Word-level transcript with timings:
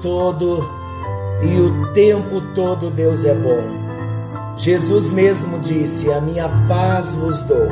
todo 0.00 0.68
e 1.42 1.60
o 1.60 1.92
tempo 1.92 2.40
todo 2.54 2.90
Deus 2.90 3.24
é 3.24 3.34
bom. 3.34 3.62
Jesus 4.56 5.10
mesmo 5.10 5.58
disse: 5.60 6.12
A 6.12 6.20
minha 6.20 6.48
paz 6.68 7.14
vos 7.14 7.42
dou, 7.42 7.68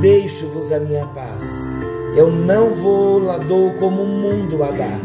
deixo-vos 0.00 0.72
a 0.72 0.80
minha 0.80 1.06
paz. 1.06 1.66
Eu 2.16 2.30
não 2.30 2.72
vou 2.74 3.18
lá 3.18 3.38
dou 3.38 3.72
como 3.74 4.02
o 4.02 4.06
mundo 4.06 4.62
a 4.64 4.70
dá. 4.70 4.98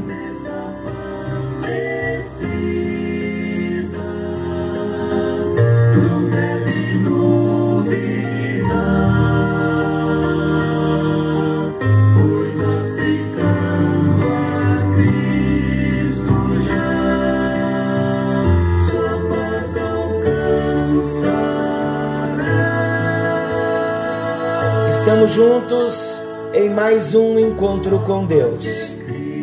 Estamos 25.03 25.33
juntos 25.33 26.21
em 26.53 26.69
mais 26.69 27.13
um 27.13 27.37
encontro 27.37 27.99
com 28.05 28.25
Deus. 28.25 28.95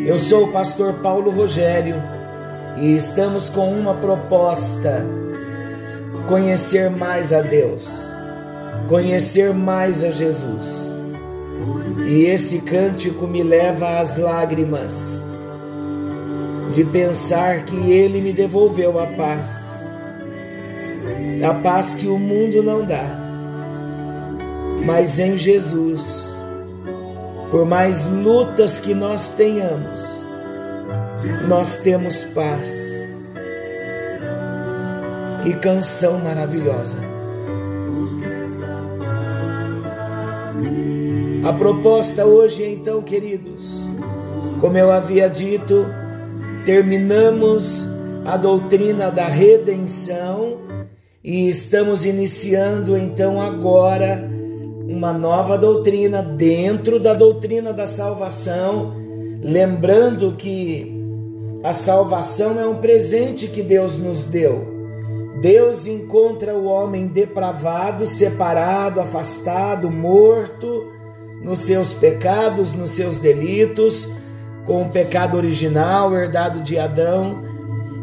Eu 0.06 0.18
sou 0.18 0.44
o 0.44 0.52
pastor 0.52 0.94
Paulo 1.02 1.30
Rogério 1.30 2.02
e 2.78 2.96
estamos 2.96 3.50
com 3.50 3.70
uma 3.70 3.92
proposta: 3.92 5.06
conhecer 6.26 6.88
mais 6.88 7.30
a 7.30 7.42
Deus, 7.42 8.10
conhecer 8.88 9.52
mais 9.52 10.02
a 10.02 10.10
Jesus. 10.10 10.96
E 12.08 12.24
esse 12.24 12.62
cântico 12.62 13.26
me 13.26 13.42
leva 13.42 13.98
às 13.98 14.16
lágrimas 14.16 15.22
de 16.72 16.86
pensar 16.86 17.66
que 17.66 17.92
Ele 17.92 18.22
me 18.22 18.32
devolveu 18.32 18.98
a 18.98 19.08
paz, 19.08 19.92
a 21.46 21.52
paz 21.52 21.92
que 21.92 22.06
o 22.06 22.16
mundo 22.16 22.62
não 22.62 22.82
dá 22.82 23.19
mas 24.84 25.18
em 25.18 25.36
Jesus, 25.36 26.34
por 27.50 27.64
mais 27.64 28.06
lutas 28.06 28.80
que 28.80 28.94
nós 28.94 29.30
tenhamos, 29.30 30.24
nós 31.48 31.76
temos 31.76 32.24
paz. 32.24 32.88
Que 35.42 35.54
canção 35.56 36.18
maravilhosa! 36.20 36.98
A 41.44 41.52
proposta 41.52 42.26
hoje, 42.26 42.64
então, 42.64 43.02
queridos, 43.02 43.88
como 44.60 44.76
eu 44.76 44.92
havia 44.92 45.28
dito, 45.28 45.86
terminamos 46.64 47.88
a 48.26 48.36
doutrina 48.36 49.10
da 49.10 49.24
redenção 49.24 50.58
e 51.24 51.48
estamos 51.48 52.04
iniciando 52.04 52.96
então 52.96 53.40
agora 53.40 54.29
uma 55.00 55.14
nova 55.14 55.56
doutrina 55.56 56.22
dentro 56.22 57.00
da 57.00 57.14
doutrina 57.14 57.72
da 57.72 57.86
salvação, 57.86 58.92
lembrando 59.42 60.32
que 60.32 60.94
a 61.64 61.72
salvação 61.72 62.60
é 62.60 62.66
um 62.66 62.76
presente 62.76 63.46
que 63.46 63.62
Deus 63.62 63.96
nos 63.96 64.24
deu. 64.24 64.62
Deus 65.40 65.86
encontra 65.86 66.54
o 66.54 66.66
homem 66.66 67.06
depravado, 67.06 68.06
separado, 68.06 69.00
afastado, 69.00 69.90
morto 69.90 70.92
nos 71.42 71.60
seus 71.60 71.94
pecados, 71.94 72.74
nos 72.74 72.90
seus 72.90 73.16
delitos, 73.16 74.06
com 74.66 74.82
o 74.82 74.90
pecado 74.90 75.34
original 75.34 76.14
herdado 76.14 76.60
de 76.60 76.78
Adão. 76.78 77.42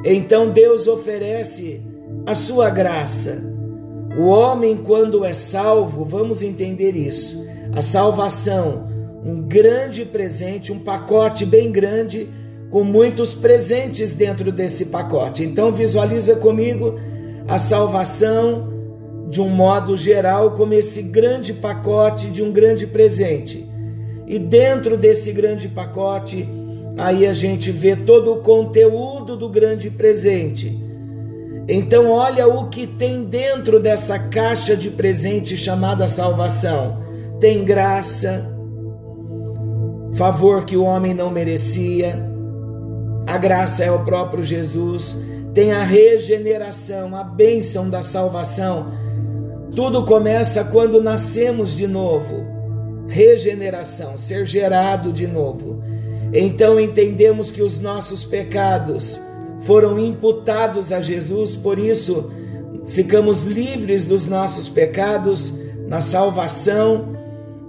Então 0.04 0.50
Deus 0.50 0.88
oferece 0.88 1.80
a 2.26 2.34
sua 2.34 2.72
graça 2.72 3.56
o 4.18 4.26
homem, 4.26 4.76
quando 4.78 5.24
é 5.24 5.32
salvo, 5.32 6.04
vamos 6.04 6.42
entender 6.42 6.96
isso. 6.96 7.46
A 7.72 7.84
salvação, 7.84 8.88
um 9.24 9.44
grande 9.44 10.06
presente, 10.06 10.72
um 10.72 10.80
pacote 10.80 11.46
bem 11.46 11.72
grande, 11.72 12.28
com 12.72 12.84
muitos 12.84 13.36
presentes 13.36 14.16
dentro 14.16 14.52
desse 14.52 14.88
pacote. 14.88 15.44
Então, 15.44 15.72
visualiza 15.72 16.36
comigo 16.38 16.96
a 17.48 17.60
salvação 17.60 18.74
de 19.30 19.40
um 19.40 19.50
modo 19.50 19.96
geral 19.96 20.52
como 20.52 20.74
esse 20.74 21.04
grande 21.04 21.54
pacote 21.54 22.28
de 22.32 22.42
um 22.42 22.52
grande 22.52 22.88
presente. 22.88 23.70
E 24.26 24.40
dentro 24.40 24.98
desse 24.98 25.32
grande 25.32 25.68
pacote, 25.68 26.50
aí 26.98 27.28
a 27.28 27.34
gente 27.34 27.72
vê 27.72 27.96
todo 27.96 28.34
o 28.34 28.38
conteúdo 28.38 29.38
do 29.38 29.48
grande 29.48 29.92
presente 29.92 30.87
então, 31.68 32.12
olha 32.12 32.48
o 32.48 32.70
que 32.70 32.88
tem 32.88 33.26
dentro 33.26 33.78
dessa 33.80 34.18
caixa 34.18 34.76
de 34.76 34.90
presente 34.90 35.58
chamada 35.58 36.08
salvação: 36.08 37.00
tem 37.42 37.66
graça, 37.66 38.50
favor 40.14 40.64
que 40.64 40.78
o 40.78 40.84
homem 40.84 41.14
não 41.14 41.30
merecia, 41.30 42.18
a 43.28 43.38
graça 43.38 43.84
é 43.84 43.92
o 43.92 44.06
próprio 44.06 44.42
Jesus, 44.44 45.18
tem 45.54 45.74
a 45.74 45.84
regeneração, 45.84 47.14
a 47.14 47.24
bênção 47.24 47.90
da 47.90 48.02
salvação. 48.02 48.88
Tudo 49.76 50.06
começa 50.06 50.64
quando 50.64 51.02
nascemos 51.02 51.76
de 51.76 51.86
novo. 51.86 52.46
Regeneração, 53.10 54.18
ser 54.18 54.46
gerado 54.46 55.12
de 55.12 55.28
novo. 55.28 55.84
Então 56.34 56.80
entendemos 56.80 57.52
que 57.52 57.62
os 57.62 57.80
nossos 57.80 58.24
pecados 58.24 59.20
foram 59.62 59.98
imputados 60.00 60.92
a 60.92 61.02
Jesus, 61.02 61.56
por 61.56 61.80
isso 61.80 62.32
ficamos 62.88 63.44
livres 63.44 64.06
dos 64.06 64.26
nossos 64.26 64.70
pecados 64.70 65.60
na 65.88 66.02
salvação. 66.02 67.16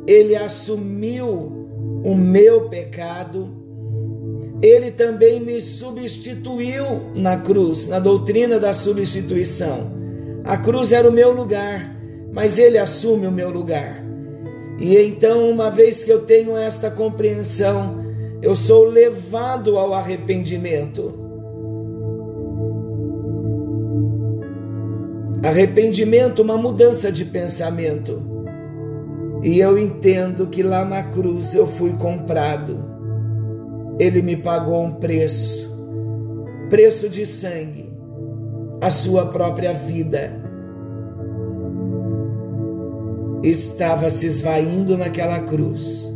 Ele 0.07 0.37
assumiu 0.37 1.59
o 2.05 2.15
meu 2.15 2.69
pecado. 2.69 3.57
Ele 4.61 4.91
também 4.91 5.41
me 5.41 5.61
substituiu 5.61 7.13
na 7.15 7.37
cruz, 7.37 7.87
na 7.87 7.99
doutrina 7.99 8.59
da 8.59 8.73
substituição. 8.73 9.93
A 10.45 10.57
cruz 10.57 10.93
era 10.93 11.09
o 11.09 11.13
meu 11.13 11.33
lugar, 11.33 11.97
mas 12.33 12.59
ele 12.59 12.79
assume 12.79 13.27
o 13.27 13.33
meu 13.33 13.51
lugar. 13.51 14.05
E 14.79 14.97
então, 14.97 15.51
uma 15.51 15.71
vez 15.71 16.03
que 16.03 16.11
eu 16.11 16.21
tenho 16.21 16.57
esta 16.57 16.91
compreensão, 16.91 17.99
eu 18.41 18.55
sou 18.55 18.89
levado 18.89 19.77
ao 19.77 19.93
arrependimento. 19.93 21.28
Arrependimento, 25.43 26.43
uma 26.43 26.57
mudança 26.57 27.13
de 27.13 27.25
pensamento. 27.25 28.21
E 29.43 29.61
eu 29.61 29.79
entendo 29.79 30.49
que 30.49 30.65
lá 30.65 30.85
na 30.85 31.05
cruz 31.05 31.55
eu 31.55 31.67
fui 31.67 31.93
comprado. 31.93 32.85
Ele 34.01 34.21
me 34.21 34.37
pagou 34.37 34.83
um 34.83 34.93
preço, 34.95 35.69
preço 36.69 37.09
de 37.09 37.25
sangue, 37.25 37.89
a 38.81 38.91
sua 38.91 39.27
própria 39.27 39.73
vida. 39.73 40.43
Estava 43.43 44.11
se 44.11 44.27
esvaindo 44.27 44.99
naquela 44.99 45.39
cruz, 45.39 46.13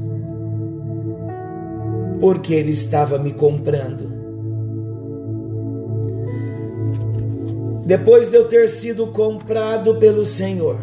porque 2.21 2.55
ele 2.55 2.73
estava 2.73 3.19
me 3.19 3.33
comprando. 3.33 4.12
Depois 7.93 8.31
de 8.31 8.37
eu 8.39 8.47
ter 8.47 8.71
sido 8.71 9.09
comprado 9.09 9.97
pelo 9.97 10.25
Senhor. 10.25 10.79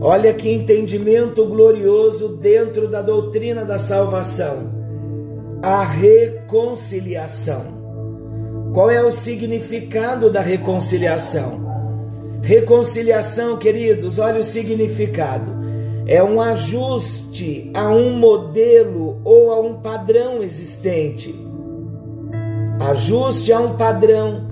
Olha 0.00 0.32
que 0.32 0.50
entendimento 0.50 1.44
glorioso 1.44 2.38
dentro 2.38 2.88
da 2.88 3.02
doutrina 3.02 3.66
da 3.66 3.78
salvação. 3.78 4.72
A 5.62 5.84
reconciliação. 5.84 7.66
Qual 8.72 8.88
é 8.88 9.02
o 9.04 9.10
significado 9.10 10.30
da 10.30 10.40
reconciliação? 10.40 11.68
Reconciliação, 12.40 13.58
queridos, 13.58 14.18
olha 14.18 14.40
o 14.40 14.42
significado. 14.42 15.52
É 16.06 16.24
um 16.24 16.40
ajuste 16.40 17.70
a 17.74 17.90
um 17.90 18.12
modelo 18.12 19.20
ou 19.22 19.52
a 19.52 19.60
um 19.60 19.74
padrão 19.74 20.42
existente. 20.42 21.34
Ajuste 22.88 23.52
a 23.52 23.60
um 23.60 23.76
padrão 23.76 24.48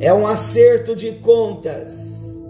é 0.00 0.12
um 0.12 0.26
acerto 0.26 0.96
de 0.96 1.12
contas. 1.12 2.40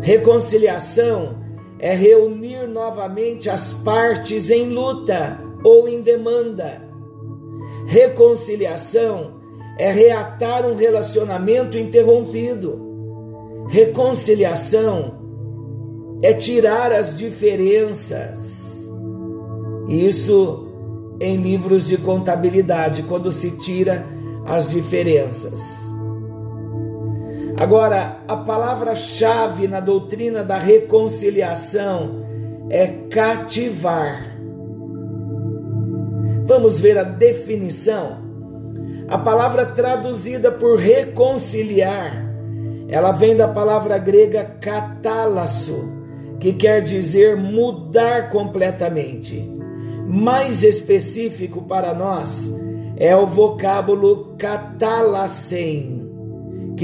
Reconciliação 0.00 1.38
é 1.78 1.94
reunir 1.94 2.66
novamente 2.66 3.48
as 3.48 3.72
partes 3.72 4.50
em 4.50 4.70
luta 4.70 5.40
ou 5.62 5.88
em 5.88 6.02
demanda. 6.02 6.82
Reconciliação 7.86 9.34
é 9.78 9.90
reatar 9.90 10.66
um 10.66 10.74
relacionamento 10.74 11.78
interrompido. 11.78 12.80
Reconciliação 13.68 15.14
é 16.22 16.32
tirar 16.32 16.90
as 16.90 17.16
diferenças. 17.16 18.90
Isso 19.88 20.66
em 21.20 21.36
livros 21.36 21.86
de 21.86 21.96
contabilidade 21.98 23.04
quando 23.04 23.30
se 23.30 23.58
tira 23.58 24.06
as 24.44 24.70
diferenças. 24.70 25.93
Agora, 27.56 28.18
a 28.26 28.36
palavra-chave 28.36 29.68
na 29.68 29.78
doutrina 29.78 30.42
da 30.42 30.58
reconciliação 30.58 32.24
é 32.68 32.88
cativar. 33.08 34.36
Vamos 36.46 36.80
ver 36.80 36.98
a 36.98 37.04
definição. 37.04 38.24
A 39.08 39.18
palavra 39.18 39.66
traduzida 39.66 40.50
por 40.50 40.78
reconciliar, 40.78 42.24
ela 42.88 43.12
vem 43.12 43.36
da 43.36 43.46
palavra 43.46 43.98
grega 43.98 44.44
catálasso, 44.60 45.92
que 46.40 46.52
quer 46.52 46.82
dizer 46.82 47.36
mudar 47.36 48.30
completamente. 48.30 49.52
Mais 50.08 50.64
específico 50.64 51.62
para 51.62 51.94
nós 51.94 52.52
é 52.96 53.14
o 53.14 53.26
vocábulo 53.26 54.34
catalassem 54.38 55.93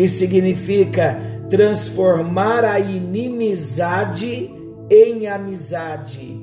que 0.00 0.08
significa 0.08 1.20
transformar 1.50 2.64
a 2.64 2.80
inimizade 2.80 4.50
em 4.90 5.26
amizade. 5.26 6.40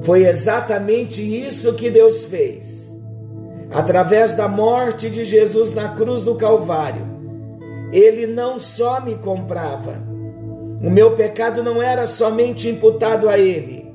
Foi 0.00 0.24
exatamente 0.26 1.20
isso 1.20 1.74
que 1.74 1.90
Deus 1.90 2.24
fez. 2.24 2.98
Através 3.70 4.32
da 4.32 4.48
morte 4.48 5.10
de 5.10 5.26
Jesus 5.26 5.74
na 5.74 5.90
cruz 5.90 6.22
do 6.22 6.36
Calvário, 6.36 7.04
Ele 7.92 8.26
não 8.26 8.58
só 8.58 9.02
me 9.02 9.16
comprava, 9.16 10.02
o 10.82 10.88
meu 10.88 11.10
pecado 11.14 11.62
não 11.62 11.82
era 11.82 12.06
somente 12.06 12.66
imputado 12.66 13.28
a 13.28 13.38
Ele, 13.38 13.92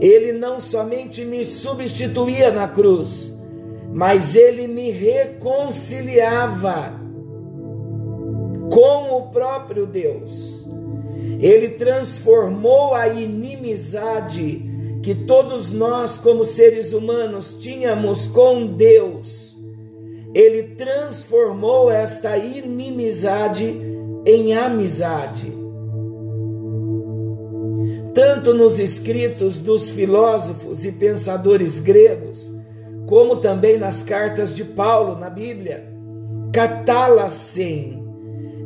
Ele 0.00 0.32
não 0.32 0.58
somente 0.62 1.26
me 1.26 1.44
substituía 1.44 2.50
na 2.50 2.66
cruz, 2.66 3.34
mas 3.94 4.34
ele 4.34 4.66
me 4.66 4.90
reconciliava 4.90 7.00
com 8.68 9.16
o 9.16 9.30
próprio 9.30 9.86
Deus. 9.86 10.66
Ele 11.38 11.68
transformou 11.70 12.92
a 12.92 13.06
inimizade 13.06 14.64
que 15.00 15.14
todos 15.14 15.70
nós, 15.70 16.18
como 16.18 16.44
seres 16.44 16.92
humanos, 16.92 17.56
tínhamos 17.60 18.26
com 18.26 18.66
Deus. 18.66 19.56
Ele 20.34 20.74
transformou 20.74 21.88
esta 21.88 22.36
inimizade 22.36 23.80
em 24.26 24.54
amizade. 24.54 25.52
Tanto 28.12 28.52
nos 28.54 28.80
escritos 28.80 29.62
dos 29.62 29.88
filósofos 29.90 30.84
e 30.84 30.90
pensadores 30.92 31.78
gregos, 31.78 32.52
como 33.06 33.36
também 33.36 33.78
nas 33.78 34.02
cartas 34.02 34.54
de 34.54 34.64
Paulo 34.64 35.16
na 35.16 35.30
Bíblia. 35.30 35.92
Catalassem 36.52 38.02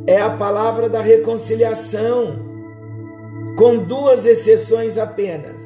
é 0.07 0.17
a 0.17 0.29
palavra 0.29 0.89
da 0.89 1.01
reconciliação, 1.01 2.35
com 3.57 3.77
duas 3.77 4.25
exceções 4.25 4.97
apenas. 4.97 5.63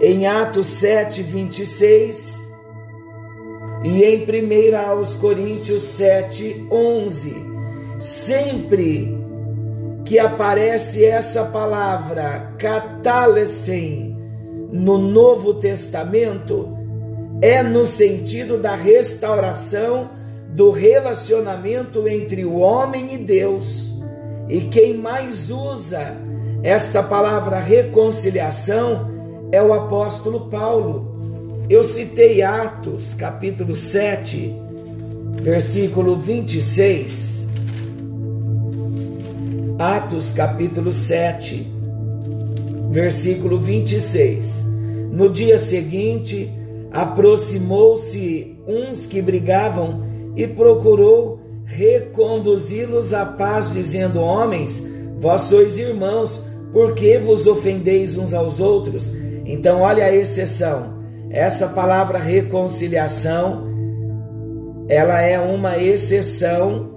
Em 0.00 0.26
Atos 0.26 0.66
7, 0.68 1.22
26 1.22 2.54
e 3.82 4.04
em 4.04 4.24
1 4.24 4.76
aos 4.90 5.16
Coríntios 5.16 5.82
7, 5.82 6.66
11. 6.70 7.34
Sempre 7.98 9.16
que 10.04 10.18
aparece 10.18 11.04
essa 11.04 11.46
palavra 11.46 12.54
catalessem 12.58 14.16
no 14.70 14.98
Novo 14.98 15.54
Testamento, 15.54 16.76
é 17.40 17.62
no 17.62 17.84
sentido 17.84 18.58
da 18.58 18.74
restauração 18.74 20.10
do 20.48 20.70
relacionamento 20.70 22.08
entre 22.08 22.44
o 22.44 22.56
homem 22.56 23.14
e 23.14 23.18
Deus. 23.18 24.00
E 24.48 24.62
quem 24.62 24.96
mais 24.96 25.50
usa 25.50 26.16
esta 26.62 27.02
palavra 27.02 27.58
reconciliação 27.58 29.10
é 29.52 29.62
o 29.62 29.72
apóstolo 29.72 30.48
Paulo. 30.48 31.64
Eu 31.68 31.84
citei 31.84 32.42
Atos, 32.42 33.12
capítulo 33.12 33.76
7, 33.76 34.54
versículo 35.42 36.16
26. 36.16 37.50
Atos, 39.78 40.32
capítulo 40.32 40.92
7, 40.92 41.66
versículo 42.90 43.58
26. 43.58 44.68
No 45.10 45.28
dia 45.28 45.58
seguinte, 45.58 46.55
aproximou-se 46.96 48.56
uns 48.66 49.04
que 49.04 49.20
brigavam 49.20 50.02
e 50.34 50.46
procurou 50.46 51.38
reconduzi-los 51.66 53.12
à 53.12 53.26
paz, 53.26 53.70
dizendo: 53.70 54.18
Homens, 54.18 54.82
vós 55.18 55.42
sois 55.42 55.76
irmãos, 55.76 56.46
por 56.72 56.94
que 56.94 57.18
vos 57.18 57.46
ofendeis 57.46 58.16
uns 58.16 58.32
aos 58.32 58.60
outros? 58.60 59.14
Então, 59.44 59.82
olha 59.82 60.06
a 60.06 60.14
exceção. 60.14 60.96
Essa 61.28 61.68
palavra 61.68 62.18
reconciliação, 62.18 63.64
ela 64.88 65.20
é 65.20 65.38
uma 65.38 65.76
exceção 65.76 66.96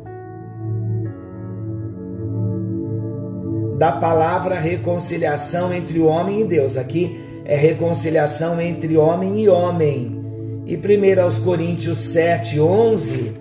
da 3.77 3.91
palavra 3.91 4.56
reconciliação 4.56 5.74
entre 5.74 6.00
o 6.00 6.06
homem 6.06 6.41
e 6.41 6.46
Deus. 6.46 6.77
Aqui 6.77 7.28
é 7.50 7.56
reconciliação 7.56 8.62
entre 8.62 8.96
homem 8.96 9.41
e 9.41 9.50
homem. 9.50 10.24
E 10.68 10.77
1 10.77 11.20
aos 11.20 11.39
Coríntios 11.39 11.98
7, 11.98 12.60
11, 12.60 13.34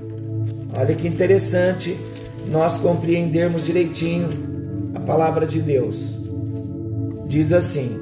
olha 0.74 0.94
que 0.94 1.06
interessante 1.06 1.94
nós 2.50 2.78
compreendermos 2.78 3.66
direitinho 3.66 4.30
a 4.94 5.00
palavra 5.00 5.46
de 5.46 5.60
Deus. 5.60 6.18
Diz 7.26 7.52
assim, 7.52 8.00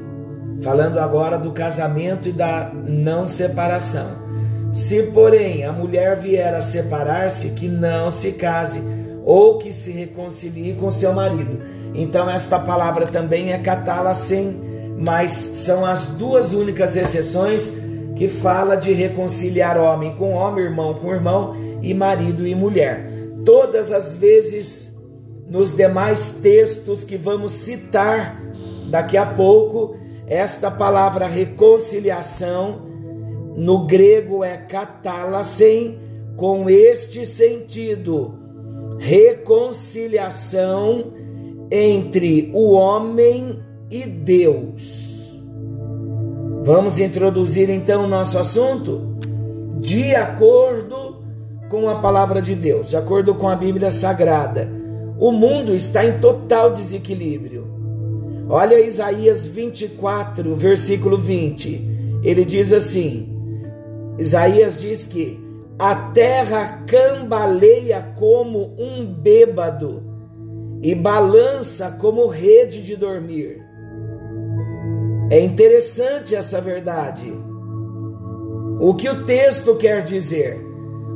falando 0.63 0.99
agora 0.99 1.37
do 1.37 1.51
casamento 1.51 2.29
e 2.29 2.33
da 2.33 2.71
não 2.87 3.27
separação. 3.27 4.25
Se, 4.73 5.03
porém, 5.09 5.65
a 5.65 5.73
mulher 5.73 6.21
vier 6.21 6.55
a 6.55 6.63
separar-se, 6.63 7.51
que 7.55 7.67
não 7.67 8.13
se 8.13 8.35
case 8.35 8.81
ou 9.25 9.59
que 9.59 9.73
se 9.73 9.91
reconcilie 9.91 10.75
com 10.75 10.89
seu 10.89 11.13
marido. 11.13 11.59
Então, 11.93 12.31
esta 12.31 12.61
palavra 12.61 13.07
também 13.07 13.53
é 13.53 13.59
catá-la 13.59 14.15
sem 14.15 14.76
mas 14.99 15.33
são 15.33 15.85
as 15.85 16.07
duas 16.07 16.55
únicas 16.55 16.97
exceções 16.97 17.79
que 18.17 18.29
fala 18.29 18.77
de 18.77 18.93
reconciliar 18.93 19.79
homem 19.79 20.17
com 20.17 20.33
homem, 20.33 20.65
irmão 20.65 20.95
com 20.95 21.13
irmão 21.13 21.55
e 21.83 21.93
marido 21.93 22.47
e 22.47 22.55
mulher. 22.55 23.11
Todas 23.45 23.93
as 23.93 24.15
vezes 24.15 24.97
nos 25.49 25.75
demais 25.75 26.41
textos 26.43 27.05
que 27.05 27.17
vamos 27.17 27.53
citar 27.53 28.43
daqui 28.89 29.17
a 29.17 29.27
pouco, 29.27 29.97
esta 30.27 30.69
palavra 30.71 31.27
reconciliação 31.27 32.85
no 33.55 33.87
grego 33.87 34.43
é 34.43 34.57
katalasen 34.57 36.01
com 36.37 36.69
este 36.69 37.25
sentido: 37.25 38.35
reconciliação 38.99 41.13
entre 41.71 42.51
o 42.55 42.73
homem 42.73 43.63
e 43.91 44.07
Deus. 44.07 45.39
Vamos 46.65 46.99
introduzir 46.99 47.71
então 47.71 48.05
o 48.05 48.09
nosso 48.09 48.39
assunto 48.39 49.17
de 49.81 50.15
acordo 50.15 51.17
com 51.69 51.89
a 51.89 51.97
palavra 52.01 52.41
de 52.41 52.55
Deus, 52.55 52.89
de 52.89 52.97
acordo 52.97 53.35
com 53.35 53.49
a 53.49 53.55
Bíblia 53.55 53.91
Sagrada. 53.91 54.69
O 55.19 55.31
mundo 55.31 55.75
está 55.75 56.05
em 56.05 56.19
total 56.19 56.71
desequilíbrio. 56.71 57.67
Olha 58.49 58.81
Isaías 58.81 59.47
24, 59.47 60.55
versículo 60.55 61.17
20. 61.17 62.21
Ele 62.23 62.45
diz 62.45 62.73
assim: 62.73 63.29
Isaías 64.19 64.81
diz 64.81 65.07
que 65.07 65.39
a 65.79 65.95
terra 65.95 66.85
cambaleia 66.87 68.15
como 68.17 68.75
um 68.79 69.05
bêbado 69.07 70.03
e 70.83 70.95
balança 70.95 71.93
como 71.93 72.27
rede 72.27 72.83
de 72.83 72.97
dormir. 72.97 73.66
É 75.29 75.41
interessante 75.41 76.37
essa 76.37 76.61
verdade. 76.61 77.33
O 78.79 78.95
que 78.95 79.09
o 79.09 79.25
texto 79.25 79.75
quer 79.75 80.03
dizer? 80.03 80.65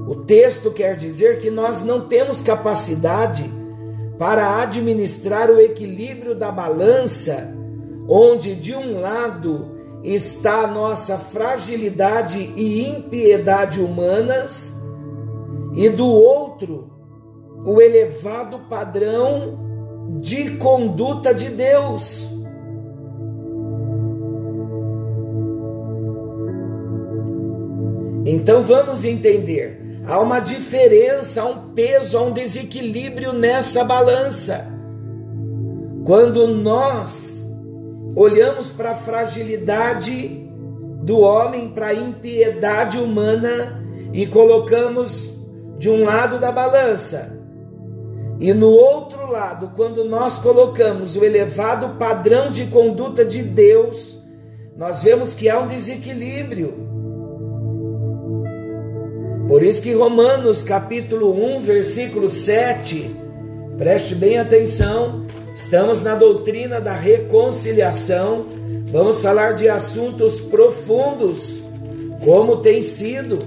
O 0.08 0.16
texto 0.16 0.72
quer 0.72 0.96
dizer 0.96 1.38
que 1.38 1.50
nós 1.50 1.84
não 1.84 2.08
temos 2.08 2.40
capacidade 2.40 3.52
para 4.18 4.60
administrar 4.60 5.48
o 5.50 5.60
equilíbrio 5.60 6.34
da 6.34 6.50
balança, 6.50 7.54
onde 8.08 8.56
de 8.56 8.74
um 8.74 9.00
lado 9.00 9.78
está 10.02 10.62
a 10.62 10.66
nossa 10.66 11.16
fragilidade 11.16 12.52
e 12.56 12.88
impiedade 12.88 13.80
humanas, 13.80 14.82
e 15.74 15.88
do 15.88 16.06
outro, 16.06 16.90
o 17.64 17.80
elevado 17.80 18.58
padrão 18.68 20.18
de 20.20 20.56
conduta 20.56 21.32
de 21.32 21.50
Deus. 21.50 22.39
Então 28.30 28.62
vamos 28.62 29.04
entender: 29.04 30.00
há 30.06 30.20
uma 30.20 30.38
diferença, 30.38 31.42
há 31.42 31.46
um 31.46 31.72
peso, 31.74 32.16
há 32.16 32.22
um 32.22 32.32
desequilíbrio 32.32 33.32
nessa 33.32 33.82
balança. 33.82 34.68
Quando 36.04 36.46
nós 36.46 37.44
olhamos 38.14 38.70
para 38.70 38.92
a 38.92 38.94
fragilidade 38.94 40.48
do 41.02 41.18
homem, 41.18 41.70
para 41.70 41.88
a 41.88 41.94
impiedade 41.94 42.98
humana 42.98 43.82
e 44.12 44.24
colocamos 44.28 45.40
de 45.76 45.90
um 45.90 46.04
lado 46.04 46.38
da 46.38 46.52
balança. 46.52 47.36
E 48.38 48.54
no 48.54 48.70
outro 48.70 49.28
lado, 49.28 49.72
quando 49.74 50.04
nós 50.04 50.38
colocamos 50.38 51.16
o 51.16 51.24
elevado 51.24 51.98
padrão 51.98 52.48
de 52.48 52.66
conduta 52.66 53.24
de 53.24 53.42
Deus, 53.42 54.20
nós 54.76 55.02
vemos 55.02 55.34
que 55.34 55.48
há 55.48 55.58
um 55.58 55.66
desequilíbrio. 55.66 56.89
Por 59.50 59.64
isso 59.64 59.82
que 59.82 59.92
Romanos 59.92 60.62
capítulo 60.62 61.32
1, 61.56 61.60
versículo 61.62 62.28
7, 62.28 63.10
preste 63.76 64.14
bem 64.14 64.38
atenção, 64.38 65.26
estamos 65.52 66.02
na 66.02 66.14
doutrina 66.14 66.80
da 66.80 66.94
reconciliação, 66.94 68.46
vamos 68.92 69.20
falar 69.20 69.54
de 69.54 69.68
assuntos 69.68 70.40
profundos, 70.40 71.64
como 72.24 72.58
tem 72.58 72.80
sido. 72.80 73.38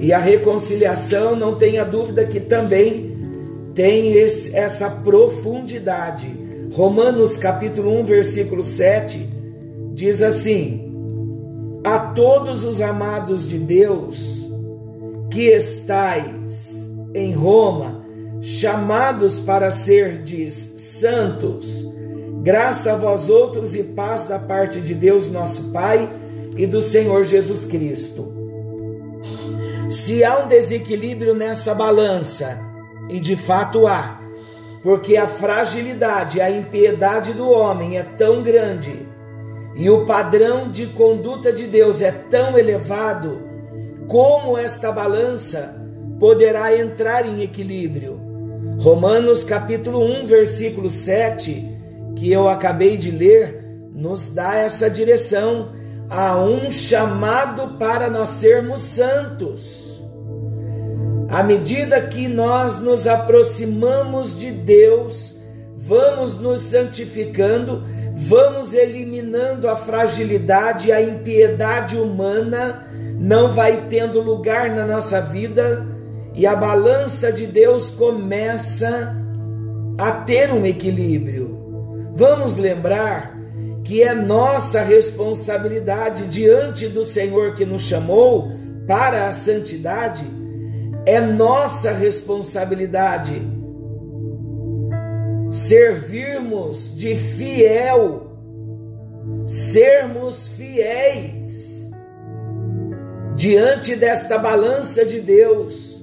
E 0.00 0.10
a 0.10 0.18
reconciliação, 0.18 1.36
não 1.36 1.56
tenha 1.56 1.84
dúvida 1.84 2.24
que 2.24 2.40
também 2.40 3.14
tem 3.74 4.14
esse, 4.14 4.56
essa 4.56 4.88
profundidade. 4.88 6.34
Romanos 6.72 7.36
capítulo 7.36 7.92
1, 8.00 8.04
versículo 8.04 8.64
7, 8.64 9.28
diz 9.92 10.22
assim: 10.22 10.93
a 11.84 11.98
todos 11.98 12.64
os 12.64 12.80
amados 12.80 13.46
de 13.46 13.58
Deus 13.58 14.48
que 15.30 15.48
estais 15.48 16.90
em 17.14 17.32
Roma, 17.32 18.04
chamados 18.40 19.38
para 19.38 19.70
serdes 19.70 20.54
santos, 20.54 21.84
graça 22.42 22.92
a 22.92 22.96
vós 22.96 23.28
outros 23.28 23.74
e 23.74 23.82
paz 23.82 24.26
da 24.26 24.38
parte 24.38 24.80
de 24.80 24.94
Deus 24.94 25.30
nosso 25.30 25.70
Pai 25.72 26.08
e 26.56 26.66
do 26.66 26.80
Senhor 26.80 27.24
Jesus 27.24 27.66
Cristo. 27.66 28.32
Se 29.90 30.24
há 30.24 30.38
um 30.38 30.48
desequilíbrio 30.48 31.34
nessa 31.34 31.74
balança, 31.74 32.58
e 33.08 33.20
de 33.20 33.36
fato 33.36 33.86
há, 33.86 34.20
porque 34.82 35.16
a 35.16 35.26
fragilidade, 35.26 36.40
a 36.40 36.50
impiedade 36.50 37.32
do 37.32 37.48
homem 37.48 37.98
é 37.98 38.02
tão 38.02 38.42
grande, 38.42 39.08
e 39.76 39.90
o 39.90 40.04
padrão 40.04 40.70
de 40.70 40.86
conduta 40.86 41.52
de 41.52 41.66
Deus 41.66 42.00
é 42.00 42.10
tão 42.10 42.56
elevado, 42.56 43.42
como 44.06 44.56
esta 44.56 44.92
balança 44.92 45.84
poderá 46.20 46.76
entrar 46.78 47.26
em 47.26 47.42
equilíbrio? 47.42 48.20
Romanos 48.78 49.42
capítulo 49.42 50.00
1, 50.22 50.26
versículo 50.26 50.88
7, 50.88 51.74
que 52.14 52.30
eu 52.30 52.48
acabei 52.48 52.96
de 52.96 53.10
ler, 53.10 53.64
nos 53.92 54.30
dá 54.30 54.54
essa 54.56 54.88
direção 54.88 55.72
a 56.08 56.36
um 56.36 56.70
chamado 56.70 57.78
para 57.78 58.08
nós 58.10 58.28
sermos 58.28 58.82
santos. 58.82 60.02
À 61.28 61.42
medida 61.42 62.00
que 62.00 62.28
nós 62.28 62.78
nos 62.78 63.06
aproximamos 63.06 64.38
de 64.38 64.50
Deus, 64.50 65.38
vamos 65.76 66.38
nos 66.38 66.60
santificando 66.60 67.82
vamos 68.14 68.74
eliminando 68.74 69.68
a 69.68 69.76
fragilidade 69.76 70.88
e 70.88 70.92
a 70.92 71.02
impiedade 71.02 71.96
humana, 71.96 72.86
não 73.18 73.50
vai 73.50 73.86
tendo 73.88 74.20
lugar 74.20 74.70
na 74.70 74.86
nossa 74.86 75.20
vida 75.20 75.86
e 76.34 76.46
a 76.46 76.54
balança 76.54 77.32
de 77.32 77.46
Deus 77.46 77.90
começa 77.90 79.16
a 79.98 80.12
ter 80.12 80.52
um 80.52 80.64
equilíbrio. 80.64 82.12
Vamos 82.16 82.56
lembrar 82.56 83.36
que 83.84 84.02
é 84.02 84.14
nossa 84.14 84.80
responsabilidade 84.80 86.26
diante 86.28 86.88
do 86.88 87.04
Senhor 87.04 87.54
que 87.54 87.66
nos 87.66 87.82
chamou 87.82 88.50
para 88.86 89.28
a 89.28 89.32
santidade, 89.32 90.24
é 91.06 91.20
nossa 91.20 91.90
responsabilidade 91.92 93.42
servirmos 95.54 96.96
de 96.96 97.14
fiel, 97.14 98.22
sermos 99.46 100.48
fiéis 100.48 101.92
diante 103.36 103.94
desta 103.94 104.36
balança 104.36 105.04
de 105.06 105.20
Deus. 105.20 106.02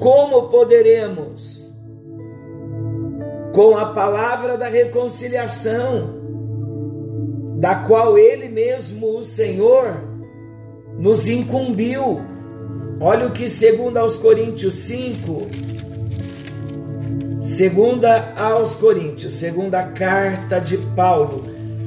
Como 0.00 0.48
poderemos? 0.48 1.72
Com 3.54 3.78
a 3.78 3.86
palavra 3.86 4.56
da 4.56 4.66
reconciliação, 4.66 6.20
da 7.60 7.76
qual 7.76 8.18
Ele 8.18 8.48
mesmo, 8.48 9.16
o 9.16 9.22
Senhor, 9.22 10.02
nos 10.98 11.28
incumbiu. 11.28 12.20
Olha 13.00 13.28
o 13.28 13.32
que, 13.32 13.48
segundo 13.48 13.98
aos 13.98 14.16
Coríntios 14.16 14.74
5, 14.74 15.71
Segunda 17.42 18.32
aos 18.36 18.76
Coríntios, 18.76 19.34
segunda 19.34 19.82
carta 19.82 20.60
de 20.60 20.76
Paulo. 20.76 21.40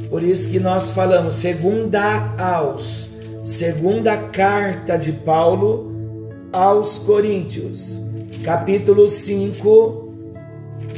Por 0.09 0.21
isso 0.21 0.49
que 0.51 0.59
nós 0.59 0.91
falamos 0.91 1.35
segunda 1.35 2.35
aos, 2.37 3.11
segunda 3.41 4.17
carta 4.17 4.97
de 4.97 5.13
Paulo 5.13 6.27
aos 6.51 6.97
Coríntios, 6.97 8.01
capítulo 8.43 9.07
5, 9.07 10.09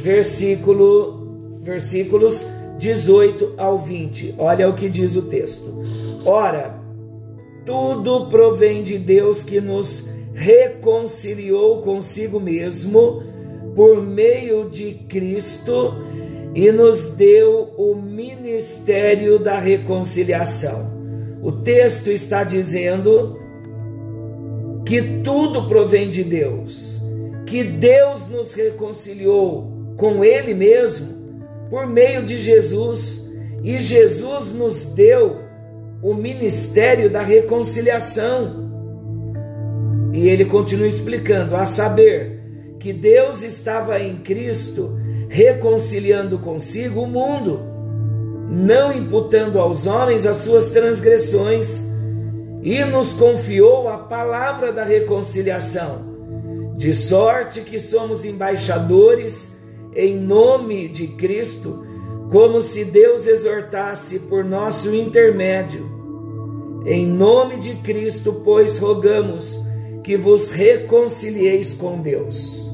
versículo 0.02 1.60
versículos 1.62 2.44
18 2.78 3.54
ao 3.58 3.78
20. 3.78 4.34
Olha 4.38 4.68
o 4.68 4.74
que 4.74 4.88
diz 4.88 5.14
o 5.14 5.22
texto. 5.22 5.72
Ora, 6.24 6.76
tudo 7.64 8.26
provém 8.28 8.82
de 8.82 8.98
Deus 8.98 9.44
que 9.44 9.60
nos 9.60 10.08
reconciliou 10.34 11.80
consigo 11.80 12.40
mesmo 12.40 13.27
por 13.78 14.02
meio 14.02 14.68
de 14.68 14.92
Cristo 15.08 15.94
e 16.52 16.72
nos 16.72 17.14
deu 17.14 17.72
o 17.78 17.94
ministério 17.94 19.38
da 19.38 19.56
reconciliação. 19.56 20.92
O 21.40 21.52
texto 21.52 22.10
está 22.10 22.42
dizendo 22.42 23.38
que 24.84 25.20
tudo 25.22 25.68
provém 25.68 26.10
de 26.10 26.24
Deus, 26.24 27.00
que 27.46 27.62
Deus 27.62 28.26
nos 28.26 28.52
reconciliou 28.52 29.70
com 29.96 30.24
Ele 30.24 30.54
mesmo 30.54 31.46
por 31.70 31.86
meio 31.86 32.24
de 32.24 32.40
Jesus 32.40 33.30
e 33.62 33.80
Jesus 33.80 34.50
nos 34.50 34.86
deu 34.86 35.36
o 36.02 36.14
ministério 36.14 37.08
da 37.08 37.22
reconciliação. 37.22 38.72
E 40.12 40.28
ele 40.28 40.46
continua 40.46 40.88
explicando, 40.88 41.54
a 41.54 41.64
saber, 41.64 42.37
que 42.88 42.92
Deus 42.94 43.42
estava 43.42 44.00
em 44.00 44.16
Cristo 44.16 44.98
reconciliando 45.28 46.38
consigo 46.38 47.02
o 47.02 47.06
mundo, 47.06 47.60
não 48.50 48.90
imputando 48.90 49.58
aos 49.58 49.86
homens 49.86 50.24
as 50.24 50.38
suas 50.38 50.70
transgressões, 50.70 51.84
e 52.62 52.82
nos 52.86 53.12
confiou 53.12 53.88
a 53.88 53.98
palavra 53.98 54.72
da 54.72 54.84
reconciliação, 54.84 56.72
de 56.78 56.94
sorte 56.94 57.60
que 57.60 57.78
somos 57.78 58.24
embaixadores 58.24 59.58
em 59.94 60.16
nome 60.16 60.88
de 60.88 61.08
Cristo, 61.08 61.84
como 62.32 62.62
se 62.62 62.86
Deus 62.86 63.26
exortasse 63.26 64.20
por 64.20 64.42
nosso 64.42 64.94
intermédio. 64.94 65.86
Em 66.86 67.06
nome 67.06 67.58
de 67.58 67.74
Cristo, 67.74 68.40
pois, 68.42 68.78
rogamos 68.78 69.58
que 70.02 70.16
vos 70.16 70.52
reconcilieis 70.52 71.74
com 71.74 72.00
Deus. 72.00 72.67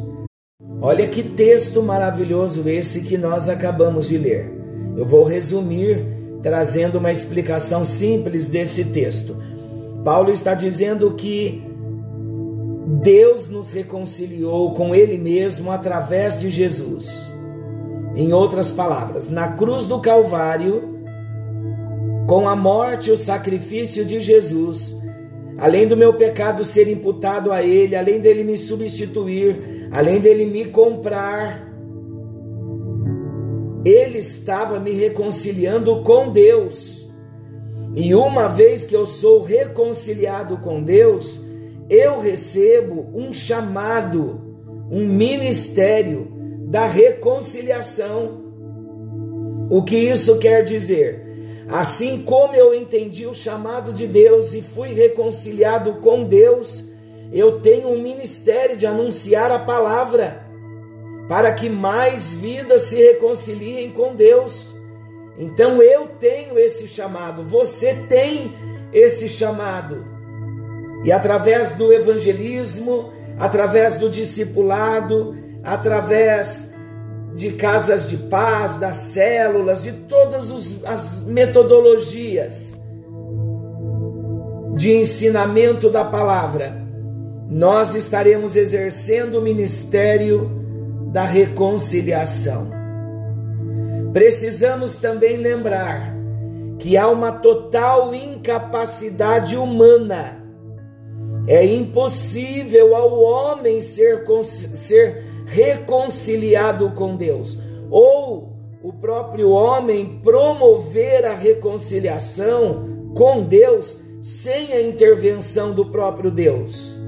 Olha 0.86 1.08
que 1.08 1.22
texto 1.22 1.82
maravilhoso 1.82 2.68
esse 2.68 3.04
que 3.04 3.16
nós 3.16 3.48
acabamos 3.48 4.08
de 4.08 4.18
ler. 4.18 4.52
Eu 4.94 5.06
vou 5.06 5.24
resumir 5.24 6.04
trazendo 6.42 6.98
uma 6.98 7.10
explicação 7.10 7.86
simples 7.86 8.48
desse 8.48 8.84
texto. 8.84 9.34
Paulo 10.04 10.30
está 10.30 10.52
dizendo 10.52 11.12
que 11.12 11.64
Deus 13.02 13.48
nos 13.48 13.72
reconciliou 13.72 14.74
com 14.74 14.94
Ele 14.94 15.16
mesmo 15.16 15.70
através 15.70 16.38
de 16.38 16.50
Jesus. 16.50 17.32
Em 18.14 18.34
outras 18.34 18.70
palavras, 18.70 19.30
na 19.30 19.48
cruz 19.48 19.86
do 19.86 19.98
Calvário, 20.00 20.82
com 22.26 22.46
a 22.46 22.54
morte 22.54 23.08
e 23.08 23.12
o 23.14 23.16
sacrifício 23.16 24.04
de 24.04 24.20
Jesus, 24.20 24.94
além 25.58 25.86
do 25.86 25.96
meu 25.96 26.14
pecado 26.14 26.64
ser 26.64 26.88
imputado 26.88 27.52
a 27.52 27.62
Ele, 27.62 27.96
além 27.96 28.20
dele 28.20 28.44
me 28.44 28.56
substituir, 28.56 29.88
além 29.92 30.20
dele 30.20 30.44
me 30.46 30.64
comprar, 30.66 31.74
ele 33.84 34.18
estava 34.18 34.80
me 34.80 34.92
reconciliando 34.92 36.02
com 36.02 36.30
Deus. 36.30 37.10
E 37.94 38.14
uma 38.14 38.48
vez 38.48 38.84
que 38.86 38.96
eu 38.96 39.06
sou 39.06 39.42
reconciliado 39.42 40.56
com 40.58 40.82
Deus, 40.82 41.44
eu 41.88 42.18
recebo 42.18 43.10
um 43.14 43.32
chamado, 43.32 44.40
um 44.90 45.06
ministério 45.06 46.32
da 46.66 46.86
reconciliação. 46.86 48.42
O 49.70 49.82
que 49.82 49.96
isso 49.96 50.38
quer 50.38 50.64
dizer? 50.64 51.23
Assim 51.68 52.22
como 52.22 52.54
eu 52.54 52.74
entendi 52.74 53.26
o 53.26 53.34
chamado 53.34 53.92
de 53.92 54.06
Deus 54.06 54.52
e 54.52 54.60
fui 54.60 54.92
reconciliado 54.92 55.94
com 55.94 56.24
Deus, 56.24 56.90
eu 57.32 57.60
tenho 57.60 57.88
um 57.88 58.00
ministério 58.00 58.76
de 58.76 58.86
anunciar 58.86 59.50
a 59.50 59.58
palavra 59.58 60.44
para 61.28 61.52
que 61.52 61.70
mais 61.70 62.34
vidas 62.34 62.82
se 62.82 62.96
reconciliem 62.96 63.90
com 63.90 64.14
Deus. 64.14 64.74
Então 65.38 65.82
eu 65.82 66.06
tenho 66.06 66.58
esse 66.58 66.86
chamado, 66.86 67.42
você 67.42 67.94
tem 68.08 68.52
esse 68.92 69.28
chamado. 69.28 70.06
E 71.02 71.10
através 71.10 71.72
do 71.72 71.92
evangelismo, 71.92 73.10
através 73.38 73.96
do 73.96 74.08
discipulado, 74.08 75.36
através 75.62 76.73
de 77.34 77.52
casas 77.52 78.08
de 78.08 78.16
paz, 78.16 78.76
das 78.76 78.96
células, 78.96 79.82
de 79.82 79.92
todas 79.92 80.84
as 80.84 81.22
metodologias 81.22 82.80
de 84.76 84.96
ensinamento 84.96 85.88
da 85.88 86.04
palavra, 86.04 86.82
nós 87.48 87.94
estaremos 87.94 88.56
exercendo 88.56 89.38
o 89.38 89.42
ministério 89.42 90.50
da 91.12 91.24
reconciliação. 91.24 92.70
Precisamos 94.12 94.96
também 94.96 95.36
lembrar 95.36 96.14
que 96.78 96.96
há 96.96 97.08
uma 97.08 97.32
total 97.32 98.14
incapacidade 98.14 99.56
humana. 99.56 100.42
É 101.46 101.64
impossível 101.64 102.96
ao 102.96 103.20
homem 103.20 103.80
ser, 103.80 104.24
ser 104.44 105.24
reconciliado 105.46 106.90
com 106.92 107.16
Deus, 107.16 107.58
ou 107.90 108.54
o 108.82 108.92
próprio 108.92 109.50
homem 109.50 110.20
promover 110.22 111.24
a 111.24 111.34
reconciliação 111.34 113.12
com 113.14 113.42
Deus 113.42 114.02
sem 114.20 114.72
a 114.72 114.82
intervenção 114.82 115.72
do 115.72 115.86
próprio 115.86 116.30
Deus. 116.30 116.98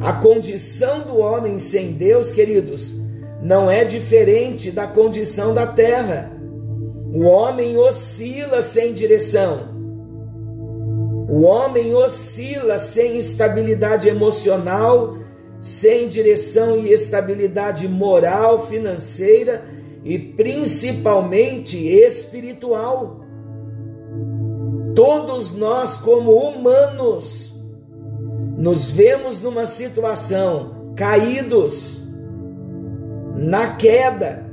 A 0.00 0.12
condição 0.14 1.02
do 1.02 1.18
homem 1.18 1.58
sem 1.58 1.92
Deus, 1.92 2.32
queridos, 2.32 2.94
não 3.42 3.70
é 3.70 3.84
diferente 3.84 4.70
da 4.70 4.86
condição 4.86 5.52
da 5.52 5.66
terra. 5.66 6.32
O 7.12 7.24
homem 7.24 7.76
oscila 7.76 8.62
sem 8.62 8.92
direção. 8.92 9.68
O 11.28 11.42
homem 11.42 11.94
oscila 11.94 12.78
sem 12.78 13.16
estabilidade 13.16 14.08
emocional, 14.08 15.16
sem 15.60 16.08
direção 16.08 16.78
e 16.78 16.92
estabilidade 16.92 17.86
moral, 17.86 18.66
financeira 18.66 19.62
e 20.02 20.18
principalmente 20.18 21.76
espiritual. 21.76 23.20
Todos 24.94 25.52
nós, 25.52 25.98
como 25.98 26.32
humanos, 26.32 27.54
nos 28.56 28.90
vemos 28.90 29.40
numa 29.40 29.66
situação 29.66 30.94
caídos, 30.96 32.02
na 33.36 33.76
queda. 33.76 34.50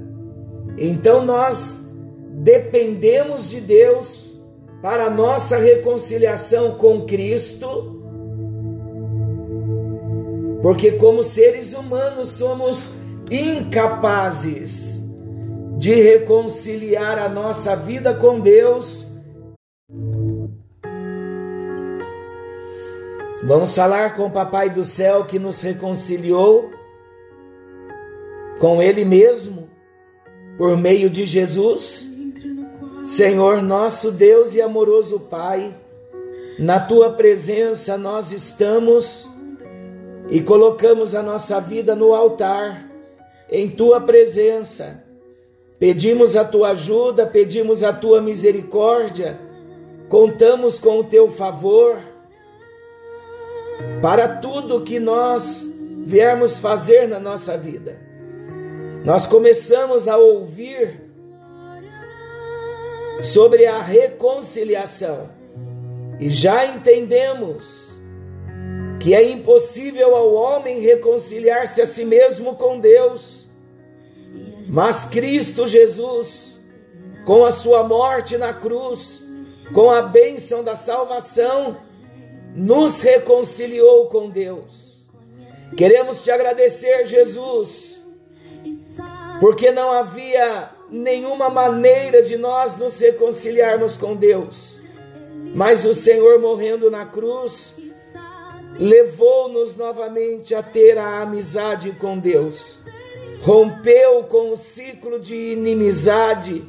Então 0.77 1.25
nós 1.25 1.93
dependemos 2.31 3.49
de 3.49 3.59
Deus 3.59 4.37
para 4.81 5.09
nossa 5.09 5.57
reconciliação 5.57 6.71
com 6.71 7.05
Cristo, 7.05 7.96
porque 10.61 10.93
como 10.93 11.23
seres 11.23 11.73
humanos 11.73 12.29
somos 12.29 12.95
incapazes 13.29 15.05
de 15.77 15.93
reconciliar 15.93 17.19
a 17.19 17.29
nossa 17.29 17.75
vida 17.75 18.13
com 18.13 18.39
Deus 18.39 19.07
Vamos 23.47 23.73
falar 23.73 24.13
com 24.13 24.25
o 24.25 24.29
Papai 24.29 24.69
do 24.69 24.83
céu 24.83 25.23
que 25.23 25.39
nos 25.39 25.61
reconciliou 25.61 26.69
com 28.59 28.81
Ele 28.81 29.05
mesmo 29.05 29.69
por 30.57 30.75
meio 30.75 31.09
de 31.09 31.25
Jesus. 31.25 32.11
Senhor, 33.05 33.61
nosso 33.61 34.11
Deus 34.11 34.53
e 34.53 34.61
amoroso 34.61 35.21
Pai, 35.21 35.73
na 36.59 36.77
tua 36.77 37.13
presença 37.13 37.97
nós 37.97 38.33
estamos 38.33 39.29
e 40.29 40.41
colocamos 40.41 41.15
a 41.15 41.23
nossa 41.23 41.59
vida 41.59 41.95
no 41.95 42.13
altar, 42.13 42.89
em 43.49 43.69
tua 43.69 44.01
presença. 44.01 45.03
Pedimos 45.79 46.35
a 46.35 46.43
tua 46.43 46.71
ajuda, 46.71 47.25
pedimos 47.25 47.83
a 47.83 47.93
tua 47.93 48.19
misericórdia, 48.19 49.39
contamos 50.09 50.79
com 50.79 50.99
o 50.99 51.03
teu 51.03 51.29
favor 51.29 51.99
para 54.01 54.27
tudo 54.27 54.83
que 54.83 54.99
nós 54.99 55.73
viermos 56.03 56.59
fazer 56.59 57.07
na 57.07 57.19
nossa 57.19 57.57
vida. 57.57 57.97
Nós 59.05 59.27
começamos 59.27 60.07
a 60.07 60.17
ouvir 60.17 61.01
sobre 63.21 63.65
a 63.65 63.79
reconciliação 63.79 65.29
e 66.19 66.29
já 66.29 66.65
entendemos 66.65 67.86
que 68.99 69.13
é 69.13 69.23
impossível 69.23 70.15
ao 70.15 70.33
homem 70.33 70.79
reconciliar-se 70.79 71.81
a 71.81 71.85
si 71.85 72.05
mesmo 72.05 72.55
com 72.55 72.79
Deus, 72.79 73.49
mas 74.67 75.05
Cristo 75.05 75.67
Jesus, 75.67 76.59
com 77.25 77.45
a 77.45 77.51
sua 77.51 77.83
morte 77.83 78.37
na 78.37 78.53
cruz, 78.53 79.23
com 79.73 79.91
a 79.91 80.01
bênção 80.01 80.63
da 80.63 80.75
salvação, 80.75 81.77
nos 82.55 83.01
reconciliou 83.01 84.07
com 84.07 84.29
Deus. 84.29 85.05
Queremos 85.75 86.23
te 86.23 86.31
agradecer, 86.31 87.05
Jesus, 87.05 88.01
porque 89.39 89.71
não 89.71 89.91
havia 89.91 90.71
nenhuma 90.89 91.49
maneira 91.49 92.23
de 92.23 92.37
nós 92.37 92.77
nos 92.77 92.97
reconciliarmos 92.99 93.97
com 93.97 94.15
Deus, 94.15 94.79
mas 95.53 95.85
o 95.85 95.93
Senhor 95.93 96.39
morrendo 96.39 96.89
na 96.89 97.05
cruz 97.05 97.75
levou-nos 98.79 99.75
novamente 99.75 100.53
a 100.53 100.61
ter 100.61 100.97
a 100.97 101.21
amizade 101.21 101.91
com 101.93 102.17
Deus, 102.17 102.79
rompeu 103.41 104.23
com 104.23 104.51
o 104.51 104.57
ciclo 104.57 105.19
de 105.19 105.35
inimizade 105.35 106.63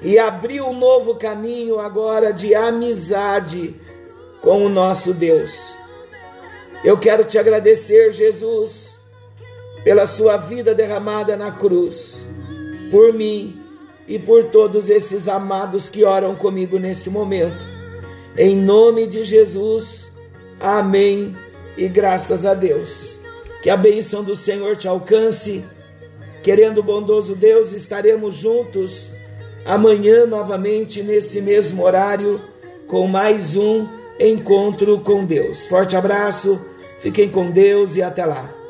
e 0.00 0.18
abriu 0.18 0.66
um 0.66 0.78
novo 0.78 1.14
caminho 1.14 1.78
agora 1.78 2.32
de 2.32 2.54
amizade 2.54 3.74
com 4.40 4.66
o 4.66 4.68
nosso 4.68 5.14
Deus. 5.14 5.74
Eu 6.84 6.98
quero 6.98 7.22
te 7.22 7.38
agradecer, 7.38 8.12
Jesus, 8.12 8.98
pela 9.84 10.06
sua 10.06 10.36
vida 10.36 10.74
derramada 10.74 11.36
na 11.36 11.52
cruz, 11.52 12.26
por 12.90 13.12
mim 13.12 13.60
e 14.08 14.18
por 14.18 14.50
todos 14.50 14.90
esses 14.90 15.28
amados 15.28 15.88
que 15.88 16.04
oram 16.04 16.34
comigo 16.34 16.80
nesse 16.80 17.08
momento. 17.08 17.64
Em 18.36 18.56
nome 18.56 19.06
de 19.06 19.24
Jesus, 19.24 20.11
amém 20.62 21.36
e 21.76 21.88
graças 21.88 22.46
a 22.46 22.54
Deus. 22.54 23.18
Que 23.62 23.70
a 23.70 23.76
bênção 23.76 24.24
do 24.24 24.34
Senhor 24.34 24.76
te 24.76 24.88
alcance. 24.88 25.64
Querendo 26.42 26.78
o 26.78 26.82
bondoso 26.82 27.34
Deus, 27.34 27.72
estaremos 27.72 28.36
juntos 28.36 29.12
amanhã 29.64 30.26
novamente 30.26 31.02
nesse 31.02 31.40
mesmo 31.40 31.84
horário 31.84 32.40
com 32.88 33.06
mais 33.06 33.56
um 33.56 33.86
encontro 34.18 35.00
com 35.00 35.24
Deus. 35.24 35.66
Forte 35.66 35.96
abraço, 35.96 36.60
fiquem 36.98 37.28
com 37.28 37.50
Deus 37.50 37.96
e 37.96 38.02
até 38.02 38.24
lá. 38.24 38.61